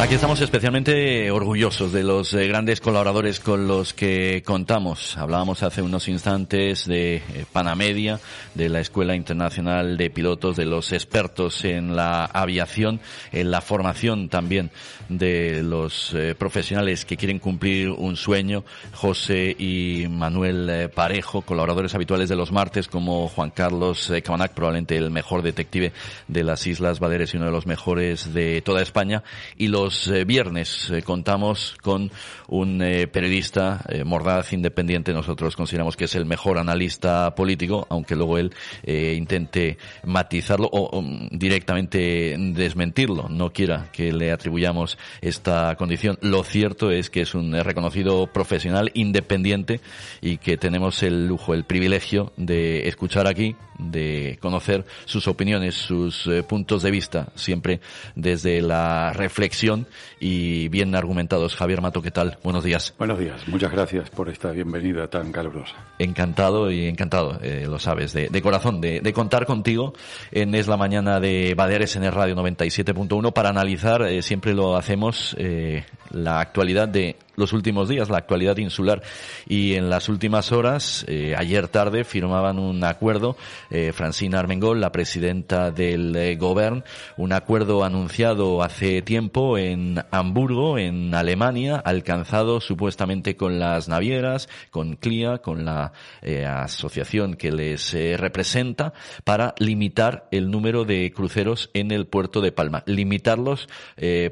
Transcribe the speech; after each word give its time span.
Aquí 0.00 0.14
estamos 0.14 0.40
especialmente 0.40 1.30
orgullosos 1.30 1.92
de 1.92 2.02
los 2.02 2.32
eh, 2.32 2.48
grandes 2.48 2.80
colaboradores 2.80 3.38
con 3.38 3.68
los 3.68 3.92
que 3.92 4.42
contamos. 4.46 5.18
Hablábamos 5.18 5.62
hace 5.62 5.82
unos 5.82 6.08
instantes 6.08 6.86
de 6.86 7.16
eh, 7.16 7.44
Panamedia, 7.52 8.18
de 8.54 8.70
la 8.70 8.80
Escuela 8.80 9.14
Internacional 9.14 9.98
de 9.98 10.08
Pilotos, 10.08 10.56
de 10.56 10.64
los 10.64 10.92
expertos 10.92 11.66
en 11.66 11.96
la 11.96 12.24
aviación, 12.24 12.98
en 13.30 13.50
la 13.50 13.60
formación 13.60 14.30
también 14.30 14.70
de 15.10 15.62
los 15.62 16.14
eh, 16.14 16.34
profesionales 16.34 17.04
que 17.04 17.18
quieren 17.18 17.38
cumplir 17.38 17.90
un 17.90 18.16
sueño. 18.16 18.64
José 18.94 19.54
y 19.58 20.06
Manuel 20.08 20.90
Parejo, 20.94 21.42
colaboradores 21.42 21.94
habituales 21.94 22.30
de 22.30 22.36
los 22.36 22.52
martes, 22.52 22.88
como 22.88 23.28
Juan 23.28 23.50
Carlos 23.50 24.10
Cabanac, 24.24 24.54
probablemente 24.54 24.96
el 24.96 25.10
mejor 25.10 25.42
detective 25.42 25.92
de 26.26 26.42
las 26.42 26.66
Islas 26.66 27.00
Baleares 27.00 27.34
y 27.34 27.36
uno 27.36 27.46
de 27.46 27.52
los 27.52 27.66
mejores 27.66 28.32
de 28.32 28.62
toda 28.62 28.80
España. 28.80 29.22
Y 29.58 29.68
los 29.68 29.89
eh, 29.90 30.24
viernes 30.24 30.90
eh, 30.90 31.02
contamos 31.02 31.76
con 31.82 32.10
un 32.48 32.80
eh, 32.82 33.06
periodista 33.08 33.84
mordaz 34.04 34.52
independiente. 34.52 35.12
Nosotros 35.12 35.56
consideramos 35.56 35.96
que 35.96 36.04
es 36.04 36.14
el 36.14 36.26
mejor 36.26 36.58
analista 36.58 37.34
político, 37.34 37.86
aunque 37.90 38.16
luego 38.16 38.38
él 38.38 38.52
intente 38.84 39.78
matizarlo 40.04 40.68
o, 40.72 41.02
directamente 41.30 42.36
desmentirlo. 42.38 43.28
No 43.28 43.52
quiera 43.52 43.90
que 43.92 44.12
le 44.12 44.32
atribuyamos 44.32 44.98
esta 45.20 45.74
condición. 45.76 46.18
Lo 46.20 46.44
cierto 46.44 46.90
es 46.90 47.10
que 47.10 47.22
es 47.22 47.34
un 47.34 47.52
reconocido 47.52 48.26
profesional 48.26 48.90
independiente 48.94 49.80
y 50.20 50.38
que 50.38 50.56
tenemos 50.56 51.02
el 51.02 51.26
lujo, 51.26 51.54
el 51.54 51.64
privilegio 51.64 52.32
de 52.36 52.88
escuchar 52.88 53.26
aquí, 53.26 53.56
de 53.78 54.38
conocer 54.40 54.84
sus 55.04 55.28
opiniones, 55.28 55.74
sus 55.74 56.28
puntos 56.48 56.82
de 56.82 56.90
vista, 56.90 57.32
siempre 57.34 57.80
desde 58.14 58.60
la 58.60 59.12
reflexión 59.12 59.79
y 60.18 60.68
bien 60.68 60.94
argumentados. 60.94 61.56
Javier 61.56 61.80
Mato, 61.80 62.02
¿qué 62.02 62.10
tal? 62.10 62.38
Buenos 62.42 62.64
días. 62.64 62.94
Buenos 62.98 63.18
días. 63.18 63.46
Muchas 63.48 63.72
gracias 63.72 64.10
por 64.10 64.28
esta 64.28 64.50
bienvenida 64.50 65.08
tan 65.08 65.32
calurosa. 65.32 65.74
Encantado 65.98 66.70
y 66.70 66.86
encantado, 66.86 67.38
eh, 67.42 67.66
lo 67.68 67.78
sabes, 67.78 68.12
de, 68.12 68.42
corazón, 68.42 68.80
de, 68.80 69.12
contar 69.12 69.46
contigo 69.46 69.92
en 70.30 70.54
Es 70.54 70.68
la 70.68 70.76
Mañana 70.76 71.20
de 71.20 71.54
Baleares 71.54 71.96
en 71.96 72.04
el 72.04 72.12
Radio 72.12 72.34
97.1 72.36 73.32
para 73.32 73.50
analizar, 73.50 74.02
eh, 74.02 74.22
siempre 74.22 74.54
lo 74.54 74.76
hacemos, 74.76 75.34
eh, 75.38 75.84
la 76.10 76.40
actualidad 76.40 76.88
de 76.88 77.16
los 77.40 77.52
últimos 77.52 77.88
días, 77.88 78.08
la 78.08 78.18
actualidad 78.18 78.58
insular. 78.58 79.02
Y 79.48 79.74
en 79.74 79.90
las 79.90 80.08
últimas 80.08 80.52
horas, 80.52 81.04
eh, 81.08 81.34
ayer 81.36 81.66
tarde, 81.66 82.04
firmaban 82.04 82.58
un 82.58 82.84
acuerdo, 82.84 83.36
eh, 83.70 83.92
Francina 83.92 84.38
Armengol, 84.38 84.80
la 84.80 84.92
presidenta 84.92 85.70
del 85.70 86.14
eh, 86.14 86.36
Gobern, 86.36 86.84
un 87.16 87.32
acuerdo 87.32 87.84
anunciado 87.84 88.62
hace 88.62 89.02
tiempo 89.02 89.58
en 89.58 90.02
Hamburgo, 90.10 90.78
en 90.78 91.14
Alemania, 91.14 91.76
alcanzado 91.76 92.60
supuestamente 92.60 93.36
con 93.36 93.58
las 93.58 93.88
navieras, 93.88 94.48
con 94.70 94.96
CLIA, 94.96 95.38
con 95.38 95.64
la 95.64 95.92
eh, 96.22 96.44
asociación 96.44 97.34
que 97.34 97.52
les 97.52 97.92
representa, 98.18 98.92
para 99.24 99.54
limitar 99.58 100.28
el 100.30 100.50
número 100.50 100.84
de 100.84 101.10
cruceros 101.12 101.70
en 101.74 101.90
el 101.90 102.06
puerto 102.06 102.40
de 102.40 102.52
Palma. 102.52 102.82
Limitarlos 102.86 103.68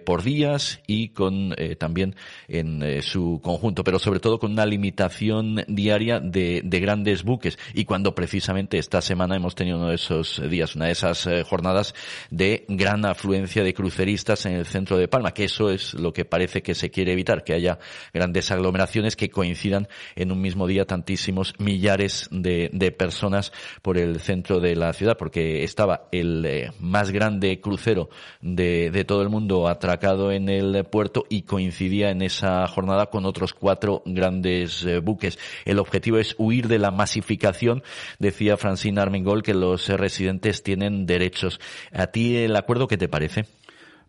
por 0.04 0.22
días 0.22 0.80
y 0.86 1.08
con 1.10 1.54
también 1.78 2.14
en 2.48 2.97
su 3.02 3.40
conjunto, 3.42 3.84
pero 3.84 3.98
sobre 3.98 4.20
todo 4.20 4.38
con 4.38 4.52
una 4.52 4.66
limitación 4.66 5.64
diaria 5.68 6.20
de, 6.20 6.62
de, 6.64 6.80
grandes 6.80 7.22
buques. 7.22 7.58
Y 7.74 7.84
cuando 7.84 8.14
precisamente 8.14 8.78
esta 8.78 9.00
semana 9.00 9.36
hemos 9.36 9.54
tenido 9.54 9.78
uno 9.78 9.88
de 9.88 9.96
esos 9.96 10.42
días, 10.48 10.76
una 10.76 10.86
de 10.86 10.92
esas 10.92 11.26
eh, 11.26 11.44
jornadas 11.44 11.94
de 12.30 12.64
gran 12.68 13.04
afluencia 13.04 13.62
de 13.62 13.74
cruceristas 13.74 14.46
en 14.46 14.52
el 14.52 14.66
centro 14.66 14.96
de 14.96 15.08
Palma, 15.08 15.32
que 15.32 15.44
eso 15.44 15.70
es 15.70 15.94
lo 15.94 16.12
que 16.12 16.24
parece 16.24 16.62
que 16.62 16.74
se 16.74 16.90
quiere 16.90 17.12
evitar, 17.12 17.44
que 17.44 17.54
haya 17.54 17.78
grandes 18.12 18.50
aglomeraciones 18.50 19.16
que 19.16 19.30
coincidan 19.30 19.88
en 20.16 20.32
un 20.32 20.40
mismo 20.40 20.66
día 20.66 20.86
tantísimos 20.86 21.54
millares 21.58 22.28
de, 22.30 22.70
de 22.72 22.92
personas 22.92 23.52
por 23.82 23.98
el 23.98 24.20
centro 24.20 24.60
de 24.60 24.76
la 24.76 24.92
ciudad, 24.92 25.16
porque 25.16 25.64
estaba 25.64 26.08
el 26.12 26.44
eh, 26.44 26.72
más 26.80 27.10
grande 27.10 27.60
crucero 27.60 28.08
de, 28.40 28.90
de 28.90 29.04
todo 29.04 29.22
el 29.22 29.28
mundo 29.28 29.68
atracado 29.68 30.32
en 30.32 30.48
el 30.48 30.84
puerto 30.84 31.24
y 31.28 31.42
coincidía 31.42 32.10
en 32.10 32.22
esa 32.22 32.66
jornada 32.66 32.77
con 33.10 33.26
otros 33.26 33.54
cuatro 33.54 34.02
grandes 34.04 34.84
eh, 34.84 34.98
buques. 35.00 35.38
El 35.64 35.78
objetivo 35.78 36.18
es 36.18 36.34
huir 36.38 36.68
de 36.68 36.78
la 36.78 36.90
masificación, 36.90 37.82
decía 38.18 38.56
Francine 38.56 39.00
Armengol, 39.00 39.42
que 39.42 39.54
los 39.54 39.88
residentes 39.88 40.62
tienen 40.62 41.06
derechos. 41.06 41.60
¿A 41.92 42.08
ti 42.08 42.36
el 42.36 42.56
acuerdo 42.56 42.88
qué 42.88 42.96
te 42.96 43.08
parece? 43.08 43.46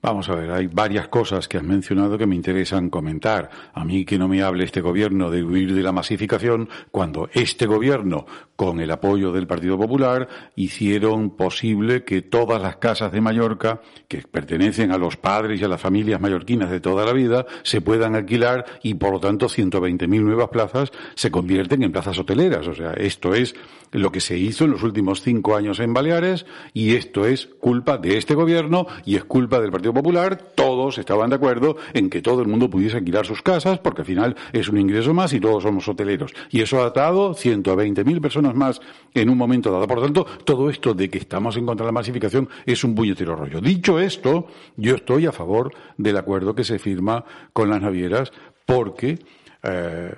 Vamos 0.02 0.30
a 0.30 0.36
ver, 0.36 0.50
hay 0.52 0.68
varias 0.68 1.10
cosas 1.10 1.50
que 1.50 1.58
has 1.58 1.64
mencionado 1.64 2.18
que 2.18 2.26
me 2.26 2.36
interesan 2.36 2.90
comentar. 2.90 3.50
A 3.74 3.84
mí 3.84 4.06
que 4.06 4.18
no 4.18 4.30
me 4.30 4.42
hable 4.42 4.64
este 4.64 4.80
gobierno 4.80 5.30
de 5.30 5.44
huir 5.44 5.74
de 5.74 5.84
la 5.84 5.92
masificación 5.92 6.70
cuando 6.90 7.30
este 7.34 7.66
gobierno, 7.66 8.26
con 8.56 8.80
el 8.80 8.92
apoyo 8.92 9.34
del 9.34 9.46
Partido 9.46 9.78
Popular, 9.78 10.30
hicieron 10.56 11.32
posible 11.32 12.06
que 12.06 12.22
todas 12.22 12.62
las 12.62 12.78
casas 12.78 13.12
de 13.12 13.20
Mallorca, 13.20 13.82
que 14.08 14.20
pertenecen 14.22 14.92
a 14.92 14.98
los 14.98 15.18
padres 15.18 15.60
y 15.60 15.66
a 15.66 15.68
las 15.68 15.82
familias 15.82 16.22
mallorquinas 16.22 16.72
de 16.72 16.80
toda 16.80 17.06
la 17.06 17.12
vida, 17.12 17.46
se 17.64 17.82
puedan 17.82 18.16
alquilar 18.16 18.66
y 18.82 18.94
por 18.94 19.12
lo 19.12 19.20
tanto 19.20 19.48
120.000 19.48 20.22
nuevas 20.22 20.48
plazas 20.48 20.94
se 21.16 21.30
convierten 21.30 21.84
en 21.84 21.92
plazas 21.92 22.18
hoteleras. 22.18 22.66
O 22.70 22.74
sea, 22.74 22.94
esto 22.94 23.34
es 23.34 23.54
lo 23.92 24.12
que 24.12 24.22
se 24.22 24.38
hizo 24.38 24.66
en 24.66 24.72
los 24.72 24.84
últimos 24.84 25.22
cinco 25.22 25.56
años 25.56 25.80
en 25.80 25.94
Baleares 25.94 26.46
y 26.74 26.96
esto 26.96 27.26
es 27.26 27.48
culpa 27.60 27.98
de 27.98 28.18
este 28.18 28.36
gobierno 28.36 28.88
y 29.06 29.16
es 29.16 29.26
culpa 29.26 29.60
del 29.60 29.72
Partido 29.72 29.89
Popular, 29.94 30.38
todos 30.56 30.98
estaban 30.98 31.30
de 31.30 31.36
acuerdo 31.36 31.78
en 31.94 32.10
que 32.10 32.22
todo 32.22 32.42
el 32.42 32.48
mundo 32.48 32.70
pudiese 32.70 32.98
alquilar 32.98 33.26
sus 33.26 33.42
casas, 33.42 33.80
porque 33.80 34.02
al 34.02 34.08
final 34.08 34.36
es 34.54 34.70
un 34.70 34.78
ingreso 34.78 35.14
más 35.14 35.34
y 35.34 35.40
todos 35.40 35.64
somos 35.64 35.88
hoteleros. 35.88 36.34
Y 36.50 36.62
eso 36.62 36.82
ha 36.82 36.90
dado 36.92 37.34
120.000 37.34 38.22
personas 38.22 38.56
más 38.56 38.82
en 39.14 39.30
un 39.30 39.38
momento 39.38 39.72
dado. 39.72 39.88
Por 39.88 39.98
lo 39.98 40.04
tanto, 40.04 40.26
todo 40.44 40.70
esto 40.70 40.94
de 40.94 41.10
que 41.10 41.18
estamos 41.18 41.58
en 41.58 41.66
contra 41.66 41.86
de 41.86 41.90
la 41.90 41.94
masificación 41.94 42.50
es 42.66 42.84
un 42.84 42.96
puñetero 42.96 43.36
rollo. 43.36 43.62
Dicho 43.62 44.00
esto, 44.00 44.48
yo 44.78 44.96
estoy 44.96 45.26
a 45.26 45.32
favor 45.32 45.74
del 45.98 46.18
acuerdo 46.18 46.56
que 46.56 46.64
se 46.64 46.80
firma 46.80 47.24
con 47.54 47.70
las 47.70 47.82
navieras, 47.82 48.32
porque 48.66 49.20
eh, 49.64 50.14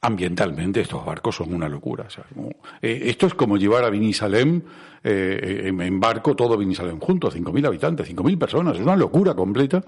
ambientalmente 0.00 0.80
estos 0.80 1.04
barcos 1.04 1.36
son 1.36 1.52
una 1.52 1.68
locura. 1.68 2.06
Eh, 2.82 3.02
esto 3.04 3.26
es 3.26 3.34
como 3.34 3.56
llevar 3.56 3.84
a 3.84 3.90
Vinisalem 3.90 4.62
eh, 5.02 5.62
en, 5.66 6.00
barco 6.00 6.34
todo 6.34 6.56
Vinisalem 6.56 6.98
junto, 6.98 7.30
5.000 7.30 7.66
habitantes, 7.66 8.12
5.000 8.12 8.38
personas, 8.38 8.76
es 8.76 8.82
una 8.82 8.96
locura 8.96 9.34
completa. 9.34 9.84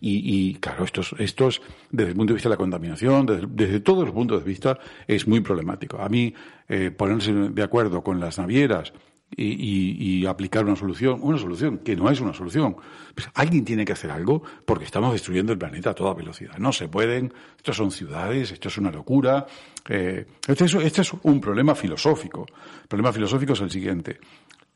Y, 0.00 0.54
claro, 0.54 0.84
esto 0.84 1.00
es, 1.48 1.60
desde 1.90 2.10
el 2.10 2.16
punto 2.16 2.32
de 2.32 2.34
vista 2.34 2.48
de 2.48 2.54
la 2.54 2.56
contaminación, 2.56 3.26
desde, 3.50 3.80
todos 3.80 4.04
los 4.04 4.14
puntos 4.14 4.42
de 4.42 4.48
vista, 4.48 4.78
es 5.06 5.26
muy 5.26 5.40
problemático. 5.40 5.98
A 5.98 6.08
mí, 6.08 6.32
eh, 6.68 6.90
ponerse 6.90 7.32
de 7.32 7.62
acuerdo 7.62 8.02
con 8.02 8.20
las 8.20 8.38
navieras, 8.38 8.92
y, 9.36 10.26
aplicar 10.26 10.64
una 10.64 10.76
solución, 10.76 11.18
una 11.22 11.38
solución 11.38 11.78
que 11.78 11.96
no 11.96 12.10
es 12.10 12.20
una 12.20 12.34
solución. 12.34 12.76
Pues 13.14 13.28
alguien 13.34 13.64
tiene 13.64 13.84
que 13.84 13.92
hacer 13.92 14.10
algo 14.10 14.42
porque 14.64 14.84
estamos 14.84 15.12
destruyendo 15.12 15.52
el 15.52 15.58
planeta 15.58 15.90
a 15.90 15.94
toda 15.94 16.14
velocidad. 16.14 16.58
No 16.58 16.72
se 16.72 16.88
pueden, 16.88 17.32
estas 17.56 17.76
son 17.76 17.90
ciudades, 17.90 18.52
esto 18.52 18.68
es 18.68 18.78
una 18.78 18.90
locura. 18.90 19.46
Eh, 19.88 20.26
este, 20.46 20.64
es, 20.64 20.74
este, 20.74 21.02
es, 21.02 21.12
un 21.22 21.40
problema 21.40 21.74
filosófico. 21.74 22.46
El 22.82 22.88
problema 22.88 23.12
filosófico 23.12 23.52
es 23.52 23.60
el 23.60 23.70
siguiente. 23.70 24.18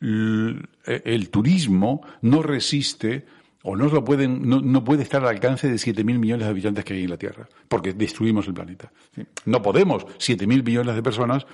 El, 0.00 1.30
turismo 1.30 2.02
no 2.22 2.42
resiste 2.42 3.24
o 3.62 3.76
no, 3.76 3.86
lo 3.86 4.04
pueden, 4.04 4.46
no, 4.46 4.60
no, 4.60 4.84
puede 4.84 5.02
estar 5.02 5.22
al 5.22 5.28
alcance 5.28 5.68
de 5.68 5.76
7.000 5.76 6.18
millones 6.18 6.44
de 6.44 6.50
habitantes 6.50 6.84
que 6.84 6.92
hay 6.92 7.04
en 7.04 7.10
la 7.10 7.16
Tierra, 7.16 7.48
porque 7.66 7.94
destruimos 7.94 8.46
el 8.46 8.52
planeta. 8.52 8.92
No 9.46 9.62
podemos, 9.62 10.04
7.000 10.18 10.62
millones 10.62 10.94
de 10.94 11.02
personas, 11.02 11.46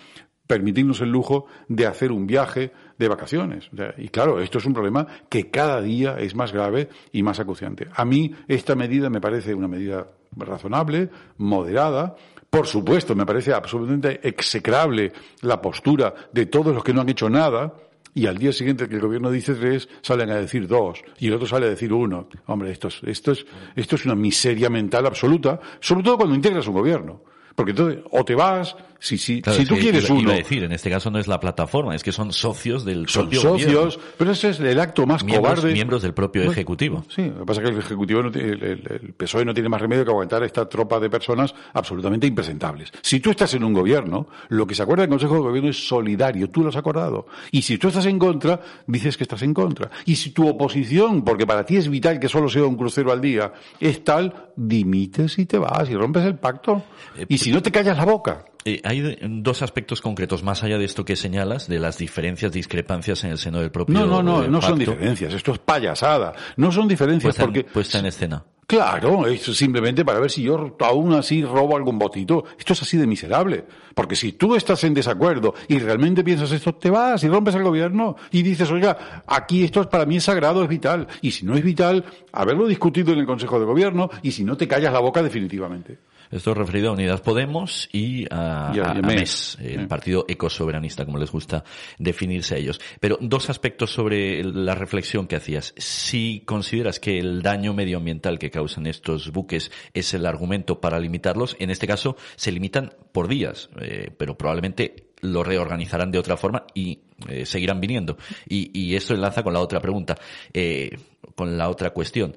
permitirnos 0.50 1.00
el 1.00 1.10
lujo 1.10 1.46
de 1.68 1.86
hacer 1.86 2.10
un 2.10 2.26
viaje 2.26 2.72
de 2.98 3.06
vacaciones. 3.06 3.70
Y 3.98 4.08
claro, 4.08 4.40
esto 4.40 4.58
es 4.58 4.66
un 4.66 4.74
problema 4.74 5.06
que 5.28 5.48
cada 5.48 5.80
día 5.80 6.16
es 6.18 6.34
más 6.34 6.52
grave 6.52 6.88
y 7.12 7.22
más 7.22 7.38
acuciante. 7.38 7.86
A 7.94 8.04
mí 8.04 8.34
esta 8.48 8.74
medida 8.74 9.08
me 9.08 9.20
parece 9.20 9.54
una 9.54 9.68
medida 9.68 10.08
razonable, 10.36 11.08
moderada, 11.38 12.16
Por 12.50 12.66
supuesto, 12.66 13.14
me 13.14 13.24
parece 13.24 13.52
absolutamente 13.52 14.26
execrable 14.26 15.12
la 15.42 15.62
postura 15.62 16.12
de 16.32 16.46
todos 16.46 16.74
los 16.74 16.82
que 16.82 16.92
no 16.92 17.02
han 17.02 17.08
hecho 17.08 17.30
nada, 17.30 17.74
y 18.12 18.26
al 18.26 18.38
día 18.38 18.52
siguiente 18.52 18.88
que 18.88 18.96
el 18.96 19.00
gobierno 19.00 19.30
dice 19.30 19.54
tres, 19.54 19.88
salen 20.02 20.30
a 20.30 20.34
decir 20.34 20.66
dos, 20.66 21.00
y 21.20 21.28
el 21.28 21.34
otro 21.34 21.46
sale 21.46 21.66
a 21.66 21.70
decir 21.70 21.92
uno. 21.92 22.28
Hombre, 22.46 22.72
esto 22.72 22.88
es, 22.88 23.00
esto 23.04 23.30
es, 23.30 23.46
esto 23.76 23.94
es 23.94 24.04
una 24.04 24.16
miseria 24.16 24.68
mental 24.68 25.06
absoluta, 25.06 25.60
sobre 25.78 26.02
todo 26.02 26.16
cuando 26.16 26.34
integras 26.34 26.66
un 26.66 26.74
gobierno. 26.74 27.22
Porque 27.54 27.70
entonces, 27.72 28.00
o 28.10 28.24
te 28.24 28.34
vas, 28.34 28.76
si, 28.98 29.16
si, 29.18 29.42
si 29.42 29.64
tú 29.64 29.76
quieres 29.76 30.04
iba, 30.04 30.12
uno. 30.14 30.22
Iba 30.22 30.32
a 30.34 30.36
decir, 30.36 30.62
en 30.62 30.72
este 30.72 30.90
caso 30.90 31.10
no 31.10 31.18
es 31.18 31.26
la 31.26 31.40
plataforma, 31.40 31.94
es 31.94 32.02
que 32.02 32.12
son 32.12 32.32
socios 32.32 32.84
del 32.84 33.08
son 33.08 33.24
propio 33.24 33.40
socios, 33.40 33.72
gobierno. 33.96 34.04
pero 34.18 34.30
ese 34.32 34.50
es 34.50 34.60
el 34.60 34.78
acto 34.78 35.06
más 35.06 35.24
miembros, 35.24 35.54
cobarde. 35.54 35.72
Miembros 35.72 36.02
del 36.02 36.12
propio 36.14 36.42
Bueno, 36.42 36.52
Ejecutivo. 36.52 37.04
Sí, 37.08 37.22
lo 37.22 37.40
que 37.40 37.44
pasa 37.46 37.60
es 37.62 37.68
que 37.68 37.72
el 37.74 37.78
Ejecutivo, 37.80 38.22
no 38.22 38.30
tiene- 38.30 38.48
el 38.52 39.14
PSOE 39.16 39.44
no 39.44 39.54
tiene 39.54 39.68
más 39.70 39.80
remedio 39.80 40.04
que 40.04 40.10
aguantar 40.10 40.42
esta 40.44 40.68
tropa 40.68 41.00
de 41.00 41.08
personas 41.10 41.54
absolutamente 41.72 42.26
impresentables. 42.26 42.92
Si 43.02 43.20
tú 43.20 43.30
estás 43.30 43.52
en 43.54 43.64
un 43.64 43.72
gobierno, 43.72 44.28
lo 44.50 44.66
que 44.66 44.74
se 44.74 44.82
acuerda 44.82 45.02
del 45.02 45.10
Consejo 45.10 45.34
de 45.34 45.40
Gobierno 45.40 45.70
es 45.70 45.88
solidario, 45.88 46.50
tú 46.50 46.62
lo 46.62 46.68
has 46.68 46.76
acordado. 46.76 47.26
Y 47.52 47.62
si 47.62 47.78
tú 47.78 47.88
estás 47.88 48.06
en 48.06 48.18
contra, 48.18 48.60
dices 48.86 49.16
que 49.16 49.24
estás 49.24 49.42
en 49.42 49.54
contra. 49.54 49.90
Y 50.04 50.16
si 50.16 50.30
tu 50.30 50.46
oposición, 50.48 51.24
porque 51.24 51.46
para 51.46 51.64
ti 51.64 51.76
es 51.76 51.88
vital 51.88 52.20
que 52.20 52.28
solo 52.28 52.48
sea 52.48 52.64
un 52.64 52.76
crucero 52.76 53.10
al 53.12 53.20
día, 53.20 53.52
es 53.80 54.04
tal, 54.04 54.50
dimites 54.56 55.38
y 55.38 55.46
te 55.46 55.56
vas 55.58 55.88
y 55.88 55.94
rompes 55.96 56.24
el 56.24 56.34
pacto. 56.36 56.82
Eh, 57.16 57.24
Y 57.28 57.38
si 57.38 57.49
no 57.52 57.62
te 57.62 57.70
callas 57.70 57.96
la 57.96 58.04
boca. 58.04 58.44
Eh, 58.64 58.80
hay 58.84 59.16
dos 59.22 59.62
aspectos 59.62 60.00
concretos, 60.02 60.42
más 60.42 60.62
allá 60.62 60.76
de 60.76 60.84
esto 60.84 61.04
que 61.04 61.16
señalas, 61.16 61.66
de 61.66 61.78
las 61.78 61.96
diferencias, 61.96 62.52
discrepancias 62.52 63.24
en 63.24 63.30
el 63.30 63.38
seno 63.38 63.60
del 63.60 63.70
propio 63.70 63.94
No, 63.94 64.06
no, 64.06 64.22
no, 64.22 64.44
eh, 64.44 64.48
no 64.48 64.60
son 64.60 64.78
diferencias, 64.78 65.32
esto 65.32 65.52
es 65.52 65.58
payasada. 65.58 66.34
No 66.56 66.70
son 66.70 66.86
diferencias 66.86 67.36
puesta, 67.36 67.42
en- 67.44 67.48
porque... 67.48 67.64
puesta 67.64 67.98
en 67.98 68.06
escena. 68.06 68.44
Claro, 68.66 69.26
es 69.26 69.42
simplemente 69.42 70.04
para 70.04 70.20
ver 70.20 70.30
si 70.30 70.42
yo 70.42 70.76
aún 70.78 71.12
así 71.14 71.42
robo 71.44 71.74
algún 71.76 71.98
votito. 71.98 72.44
Esto 72.56 72.72
es 72.74 72.82
así 72.82 72.96
de 72.96 73.04
miserable. 73.04 73.64
Porque 73.96 74.14
si 74.14 74.34
tú 74.34 74.54
estás 74.54 74.84
en 74.84 74.94
desacuerdo 74.94 75.54
y 75.66 75.80
realmente 75.80 76.22
piensas 76.22 76.52
esto, 76.52 76.72
te 76.76 76.88
vas 76.88 77.24
y 77.24 77.28
rompes 77.28 77.56
el 77.56 77.64
gobierno 77.64 78.14
y 78.30 78.42
dices, 78.44 78.70
oiga, 78.70 79.24
aquí 79.26 79.64
esto 79.64 79.80
es 79.80 79.88
para 79.88 80.06
mí 80.06 80.18
es 80.18 80.22
sagrado, 80.24 80.62
es 80.62 80.68
vital. 80.68 81.08
Y 81.20 81.32
si 81.32 81.44
no 81.44 81.56
es 81.56 81.64
vital, 81.64 82.04
haberlo 82.30 82.68
discutido 82.68 83.12
en 83.12 83.18
el 83.18 83.26
Consejo 83.26 83.58
de 83.58 83.64
Gobierno 83.66 84.08
y 84.22 84.30
si 84.30 84.44
no 84.44 84.56
te 84.56 84.68
callas 84.68 84.92
la 84.92 85.00
boca 85.00 85.20
definitivamente. 85.20 85.98
Esto 86.30 86.52
es 86.52 86.56
referido 86.56 86.90
a 86.90 86.92
Unidad 86.92 87.22
Podemos 87.22 87.88
y 87.92 88.24
a, 88.30 88.72
Y 88.74 88.78
a- 88.78 88.92
a- 88.92 88.94
y 88.94 88.98
a 88.98 89.00
a 89.00 89.02
MES. 89.02 89.58
El 89.60 89.80
Sí. 89.80 89.86
partido 89.86 90.24
ecosoberanista, 90.28 91.04
como 91.04 91.18
les 91.18 91.30
gusta 91.30 91.64
definirse 91.98 92.54
a 92.54 92.58
ellos. 92.58 92.80
Pero 93.00 93.18
dos 93.20 93.50
aspectos 93.50 93.92
sobre 93.92 94.44
la 94.44 94.74
reflexión 94.74 95.26
que 95.26 95.36
hacías. 95.36 95.74
Si 95.76 96.42
consideras 96.46 97.00
que 97.00 97.18
el 97.18 97.42
daño 97.42 97.74
medioambiental 97.74 98.38
que 98.38 98.50
causan 98.50 98.86
estos 98.86 99.32
buques 99.32 99.72
es 99.92 100.14
el 100.14 100.24
argumento 100.26 100.80
para 100.80 100.98
limitarlos, 101.00 101.56
en 101.58 101.70
este 101.70 101.86
caso 101.86 102.16
se 102.36 102.52
limitan 102.52 102.92
por 103.12 103.26
días, 103.26 103.68
eh, 103.80 104.10
pero 104.16 104.38
probablemente 104.38 105.08
lo 105.22 105.42
reorganizarán 105.42 106.10
de 106.10 106.18
otra 106.18 106.36
forma 106.36 106.64
y 106.74 107.00
eh, 107.28 107.44
seguirán 107.44 107.80
viniendo. 107.80 108.16
Y, 108.48 108.70
y 108.78 108.94
esto 108.94 109.14
enlaza 109.14 109.42
con 109.42 109.52
la 109.52 109.60
otra 109.60 109.80
pregunta, 109.80 110.16
eh, 110.54 110.96
con 111.34 111.58
la 111.58 111.68
otra 111.68 111.90
cuestión. 111.90 112.34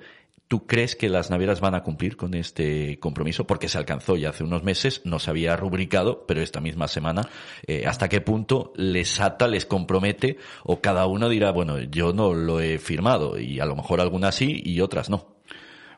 ¿Tú 0.53 0.67
crees 0.67 0.95
que 0.95 1.09
las 1.09 1.31
navieras 1.31 1.61
van 1.61 1.73
a 1.73 1.81
cumplir 1.81 2.15
con 2.15 2.35
este 2.35 3.00
compromiso? 3.00 3.47
Porque 3.47 3.67
se 3.67 3.79
alcanzó 3.79 4.17
ya 4.17 4.29
hace 4.29 4.44
unos 4.44 4.61
meses, 4.61 5.01
no 5.03 5.17
se 5.17 5.31
había 5.31 5.55
rubricado, 5.55 6.27
pero 6.27 6.44
esta 6.44 6.61
misma 6.61 6.88
semana, 6.88 7.27
eh, 7.65 7.85
¿hasta 7.88 8.07
qué 8.07 8.21
punto 8.21 8.71
les 8.75 9.19
ata, 9.19 9.47
les 9.47 9.65
compromete? 9.65 10.38
O 10.63 10.79
cada 10.79 11.07
uno 11.07 11.27
dirá, 11.27 11.50
bueno, 11.50 11.79
yo 11.79 12.13
no 12.13 12.35
lo 12.35 12.59
he 12.59 12.77
firmado, 12.77 13.39
y 13.39 13.59
a 13.61 13.65
lo 13.65 13.75
mejor 13.75 14.00
algunas 14.00 14.35
sí 14.35 14.61
y 14.63 14.81
otras 14.81 15.09
no. 15.09 15.32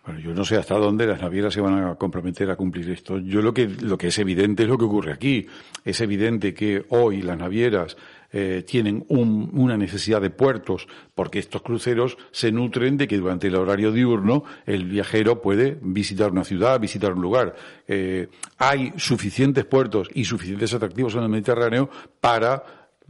Bueno, 0.06 0.20
yo 0.20 0.36
no 0.36 0.46
sé 0.46 0.56
hasta 0.58 0.76
dónde 0.78 1.08
las 1.08 1.20
navieras 1.20 1.52
se 1.54 1.62
van 1.62 1.84
a 1.84 1.96
comprometer 1.96 2.52
a 2.52 2.56
cumplir 2.56 2.90
esto. 2.92 3.18
Yo 3.18 3.42
lo 3.42 3.54
que, 3.54 3.68
lo 3.68 3.98
que 3.98 4.08
es 4.08 4.20
evidente 4.20 4.64
es 4.64 4.70
lo 4.70 4.78
que 4.78 4.86
ocurre 4.86 5.12
aquí. 5.12 5.48
Es 5.84 6.00
evidente 6.00 6.54
que 6.54 6.86
hoy 6.90 7.24
las 7.24 7.38
navieras 7.38 7.98
eh, 8.32 8.64
tienen 8.68 9.04
un- 9.08 9.50
una 9.54 9.78
necesidad 9.78 10.22
de 10.22 10.30
puertos 10.30 10.88
porque 11.16 11.40
estos 11.40 11.62
cruceros 11.64 12.18
se 12.32 12.52
nutren 12.52 12.98
de 12.98 13.08
que 13.08 13.18
durante 13.18 13.48
el 13.48 13.56
horario 13.56 13.92
diurno 13.92 14.44
el 14.68 14.86
viajero 14.86 15.42
puede 15.42 15.78
visitar 15.82 16.32
una 16.32 16.44
ciudad, 16.44 16.80
visitar 16.80 17.14
un 17.14 17.22
lugar. 17.22 17.56
Eh, 17.88 18.28
hay 18.58 18.94
suficientes 18.98 19.66
puertos 19.66 20.10
y 20.14 20.26
suficientes 20.26 20.72
atractivos 20.74 21.16
en 21.16 21.24
el 21.24 21.30
Mediterráneo 21.30 21.90
para 22.20 22.64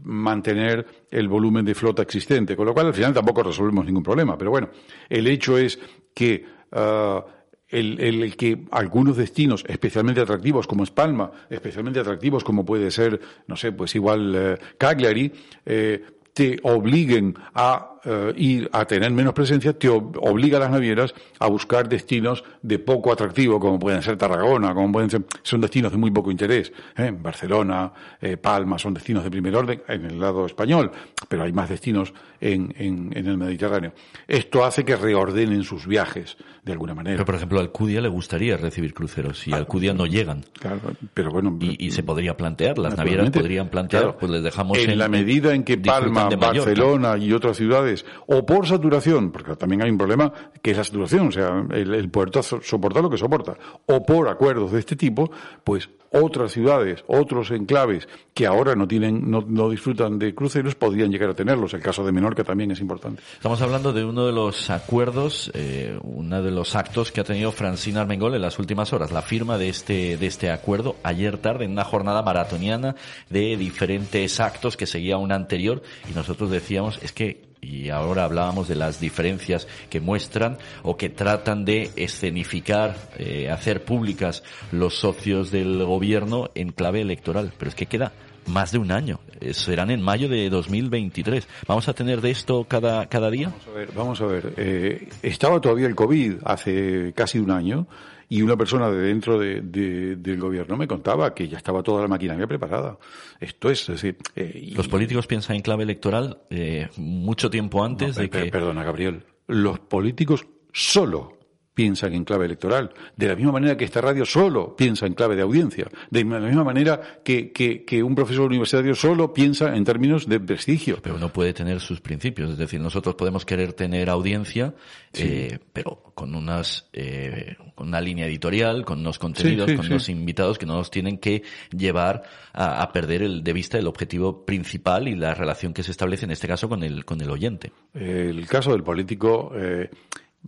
mantener 0.04 0.86
el 1.12 1.28
volumen 1.28 1.66
de 1.66 1.76
flota 1.76 2.04
existente, 2.04 2.56
con 2.56 2.68
lo 2.68 2.74
cual 2.74 2.88
al 2.88 2.94
final 2.94 3.14
tampoco 3.14 3.44
resolvemos 3.44 3.86
ningún 3.86 4.04
problema. 4.04 4.38
Pero 4.38 4.52
bueno, 4.52 4.70
el 5.10 5.26
hecho 5.28 5.58
es 5.58 5.80
que 6.14 6.55
ah, 6.72 7.26
el, 7.68 8.00
el- 8.00 8.38
que 8.38 8.66
algunos 8.72 9.18
destinos 9.18 9.64
especialmente 9.68 10.22
atractivos 10.22 10.68
como 10.68 10.84
es 10.84 10.92
Palma, 10.92 11.32
especialmente 11.50 12.00
atractivos 12.00 12.44
como 12.44 12.64
puede 12.66 12.92
ser, 12.92 13.20
no 13.48 13.56
sé, 13.56 13.72
pues 13.72 13.96
igual 13.96 14.34
eh, 14.36 14.58
Cagliari, 14.78 15.32
eh, 15.66 16.04
te 16.34 16.60
obliguen 16.64 17.34
a 17.54 17.95
eh, 18.06 18.34
ir 18.38 18.70
a 18.72 18.86
tener 18.86 19.12
menos 19.12 19.34
presencia, 19.34 19.74
te 19.78 19.90
ob- 19.90 20.18
obliga 20.22 20.58
a 20.58 20.62
las 20.62 20.72
navieras 20.72 21.14
a 21.40 21.48
buscar 21.48 21.90
destinos 21.90 22.44
de 22.62 22.80
poco 22.80 23.12
atractivo, 23.12 23.60
como 23.60 23.80
pueden 23.80 24.02
ser 24.02 24.16
Tarragona, 24.18 24.74
como 24.74 24.92
pueden 24.92 25.10
ser, 25.10 25.24
son 25.44 25.62
destinos 25.62 25.92
de 25.92 25.98
muy 25.98 26.12
poco 26.12 26.32
interés. 26.32 26.72
¿eh? 26.98 27.12
Barcelona, 27.18 27.92
eh, 28.22 28.38
Palma, 28.38 28.78
son 28.78 28.94
destinos 28.94 29.24
de 29.24 29.32
primer 29.32 29.56
orden 29.56 29.82
en 29.88 30.06
el 30.06 30.20
lado 30.20 30.46
español, 30.46 30.92
pero 31.28 31.44
hay 31.44 31.52
más 31.52 31.70
destinos 31.70 32.14
en, 32.40 32.74
en, 32.78 33.12
en 33.16 33.28
el 33.28 33.38
Mediterráneo. 33.38 33.94
Esto 34.28 34.64
hace 34.64 34.84
que 34.86 34.96
reordenen 34.96 35.64
sus 35.64 35.88
viajes, 35.88 36.38
de 36.64 36.72
alguna 36.72 36.94
manera. 36.94 37.16
Pero, 37.18 37.26
por 37.26 37.36
ejemplo, 37.36 37.60
a 37.60 37.62
Alcudia 37.62 38.02
le 38.02 38.10
gustaría 38.10 38.58
recibir 38.58 38.94
cruceros 38.94 39.48
y 39.48 39.54
a 39.54 39.58
Alcudia 39.58 39.94
no 39.94 40.06
llegan. 40.06 40.44
Claro, 40.60 40.80
pero 41.14 41.32
bueno, 41.32 41.58
Y, 41.62 41.86
y 41.88 41.92
se 41.92 42.04
podría 42.04 42.36
plantear, 42.36 42.78
las 42.78 42.98
navieras 42.98 43.30
podrían 43.32 43.70
plantear, 43.70 44.04
Claro. 44.04 44.18
pues 44.20 44.32
les 44.32 44.44
dejamos 44.44 44.78
en, 44.78 44.98
la 44.98 45.08
medida 45.08 45.54
en 45.54 45.64
que 45.64 45.78
Palma. 45.78 46.30
Barcelona 46.30 47.18
y 47.18 47.32
otras 47.34 47.58
ciudades, 47.58 47.95
o 48.26 48.44
por 48.46 48.66
saturación, 48.68 49.32
porque 49.32 49.56
también 49.56 49.84
hay 49.84 49.92
un 49.92 49.98
problema 50.00 50.34
que 50.62 50.72
es 50.72 50.78
la 50.78 50.84
saturación, 50.84 51.28
o 51.28 51.32
sea, 51.32 51.64
el, 51.72 52.10
puerto 52.10 52.42
so- 52.42 52.62
soporta 52.64 53.02
lo 53.02 53.10
que 53.10 53.18
soporta, 53.18 53.56
o 53.86 54.04
por 54.04 54.28
acuerdos 54.28 54.72
de 54.72 54.80
este 54.80 54.96
tipo, 54.96 55.30
pues 55.64 55.88
otras 56.12 56.54
ciudades, 56.54 57.04
otros 57.08 57.52
enclaves 57.52 58.08
que 58.34 58.48
ahora 58.48 58.74
no 58.74 58.88
tienen, 58.88 59.30
no, 59.30 59.44
no 59.46 59.70
disfrutan 59.70 60.18
de 60.18 60.34
cruceros 60.34 60.74
podrían 60.74 61.12
llegar 61.12 61.30
a 61.30 61.34
tenerlos. 61.34 61.74
El 61.74 61.82
caso 61.82 62.06
de 62.06 62.14
Menorca 62.14 62.44
también 62.46 62.72
es 62.72 62.80
importante. 62.80 63.22
Estamos 63.34 63.62
hablando 63.62 63.92
de 63.92 64.06
uno 64.06 64.26
de 64.26 64.32
los 64.32 64.70
acuerdos, 64.70 65.52
eh, 65.54 66.00
uno 66.04 66.42
de 66.42 66.52
los 66.52 66.76
actos 66.76 67.12
que 67.12 67.20
ha 67.20 67.26
tenido 67.26 67.52
Francina 67.52 68.00
Armengol 68.02 68.34
en 68.34 68.42
las 68.42 68.60
últimas 68.60 68.94
horas, 68.94 69.12
la 69.12 69.22
firma 69.22 69.58
de 69.58 69.68
este, 69.68 70.16
de 70.16 70.26
este 70.28 70.52
acuerdo 70.52 70.96
ayer 71.04 71.38
tarde 71.38 71.66
en 71.66 71.72
una 71.72 71.84
jornada 71.84 72.22
maratoniana 72.22 72.96
de 73.30 73.58
diferentes 73.58 74.40
actos 74.40 74.78
que 74.78 74.86
seguía 74.86 75.18
una 75.18 75.36
anterior 75.36 75.82
y 76.10 76.14
nosotros 76.16 76.50
decíamos 76.50 76.98
es 77.04 77.12
que 77.12 77.44
y 77.66 77.90
ahora 77.90 78.24
hablábamos 78.26 78.68
de 78.68 78.76
las 78.76 79.00
diferencias 79.00 79.68
que 79.90 80.00
muestran 80.00 80.58
o 80.84 80.98
que 80.98 81.10
tratan 81.10 81.66
de 81.66 81.92
escenificar, 81.96 82.96
eh, 83.18 83.50
hacer 83.50 83.84
públicas 83.84 84.44
los 84.72 85.00
socios 85.00 85.52
del 85.52 85.84
gobierno 85.84 86.50
en 86.56 86.72
clave 86.72 87.02
electoral. 87.02 87.54
Pero 87.58 87.70
es 87.70 87.76
que 87.76 87.88
queda 87.88 88.12
más 88.48 88.72
de 88.72 88.78
un 88.78 88.92
año. 88.92 89.20
Eh, 89.40 89.54
serán 89.54 89.90
en 89.90 90.02
mayo 90.02 90.30
de 90.30 90.50
2023. 90.50 91.48
¿Vamos 91.68 91.90
a 91.90 91.94
tener 91.94 92.22
de 92.22 92.32
esto 92.32 92.66
cada, 92.66 93.08
cada 93.08 93.32
día? 93.32 93.50
Vamos 93.50 93.68
a 93.68 93.72
ver, 93.72 93.90
vamos 93.96 94.22
a 94.22 94.26
ver. 94.26 94.54
eh, 94.58 95.10
estaba 95.24 95.60
todavía 95.60 95.88
el 95.88 95.96
COVID 95.96 96.36
hace 96.46 97.14
casi 97.14 97.40
un 97.40 97.52
año 97.52 97.88
y 98.30 98.42
una 98.42 98.56
persona 98.58 98.90
de 98.90 98.98
dentro 99.02 99.38
de- 99.40 99.62
de- 99.62 100.16
del 100.16 100.40
gobierno 100.40 100.76
me 100.78 100.88
contaba 100.88 101.34
que 101.34 101.48
ya 101.48 101.58
estaba 101.58 101.84
toda 101.84 102.02
la 102.02 102.08
maquinaria 102.08 102.48
preparada. 102.48 102.98
Esto 103.40 103.70
es, 103.70 103.82
es 103.82 103.88
decir, 104.02 104.18
eh, 104.36 104.60
y- 104.64 104.72
Los 104.76 104.88
políticos 104.88 105.28
piensan 105.28 105.56
en 105.58 105.62
clave 105.62 105.84
electoral 105.84 106.40
eh, 106.50 106.90
mucho 106.98 107.50
tiempo 107.50 107.84
antes 107.84 108.16
No, 108.16 108.22
de 108.24 108.28
per- 108.30 108.44
que... 108.46 108.52
Perdona, 108.52 108.84
Gabriel. 108.84 109.24
Los 109.48 109.80
políticos 109.80 110.46
solo 110.74 111.35
piensan 111.76 112.14
en 112.14 112.24
clave 112.24 112.46
electoral. 112.46 112.92
De 113.16 113.28
la 113.28 113.36
misma 113.36 113.52
manera 113.52 113.78
que 113.78 113.86
esta 113.86 114.02
radio 114.02 114.26
solo 114.26 114.76
piensa 114.76 115.06
en 115.06 115.14
clave 115.14 115.36
de 115.36 115.44
audiencia. 115.44 115.88
De 116.10 116.24
la 116.24 116.40
misma 116.40 116.64
manera 116.64 117.20
que, 117.24 117.52
que, 117.52 117.84
que 117.84 118.02
un 118.02 118.16
profesor 118.16 118.46
universitario 118.46 118.96
solo 118.96 119.34
piensa 119.34 119.76
en 119.76 119.84
términos 119.84 120.28
de 120.28 120.40
prestigio. 120.40 120.98
Pero 121.04 121.16
uno 121.16 121.30
puede 121.30 121.54
tener 121.54 121.80
sus 121.82 122.02
principios. 122.02 122.52
Es 122.52 122.58
decir, 122.58 122.80
nosotros 122.80 123.16
podemos 123.16 123.46
querer 123.46 123.74
tener 123.74 124.10
audiencia, 124.10 124.74
eh, 125.14 125.60
pero 125.74 126.02
con 126.16 126.34
unas, 126.34 126.90
eh, 126.94 127.58
con 127.76 127.90
una 127.90 128.00
línea 128.00 128.26
editorial, 128.26 128.86
con 128.86 129.00
unos 129.00 129.20
contenidos, 129.20 129.70
sí, 129.70 129.76
con 129.76 129.86
sí. 129.86 129.92
unos 129.92 130.10
invitados 130.10 130.58
que 130.58 130.66
no 130.66 130.76
nos 130.76 130.90
tienen 130.90 131.18
que 131.18 131.44
llevar 131.76 132.24
a, 132.54 132.82
a 132.82 132.94
perder 132.94 133.22
el, 133.22 133.44
de 133.44 133.52
vista 133.54 133.78
el 133.78 133.88
objetivo 133.88 134.46
principal 134.46 135.10
y 135.10 135.16
la 135.16 135.34
relación 135.34 135.74
que 135.74 135.84
se 135.84 135.92
establece 135.92 136.24
en 136.24 136.32
este 136.32 136.48
caso 136.48 136.70
con 136.70 136.84
el, 136.84 137.04
con 137.04 137.20
el 137.20 137.30
oyente. 137.30 137.74
El 137.94 138.48
caso 138.48 138.72
del 138.72 138.84
político, 138.84 139.52
eh, 139.56 139.90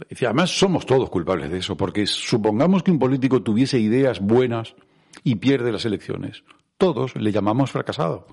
decir, 0.09 0.27
además 0.27 0.57
somos 0.57 0.85
todos 0.85 1.09
culpables 1.09 1.49
de 1.49 1.59
eso, 1.59 1.75
porque 1.75 2.05
supongamos 2.05 2.83
que 2.83 2.91
un 2.91 2.99
político 2.99 3.41
tuviese 3.41 3.79
ideas 3.79 4.19
buenas 4.19 4.75
y 5.23 5.35
pierde 5.35 5.71
las 5.71 5.85
elecciones. 5.85 6.43
Todos 6.77 7.15
le 7.15 7.31
llamamos 7.31 7.71
fracasado. 7.71 8.27